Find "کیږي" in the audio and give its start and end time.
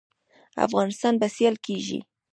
1.65-1.99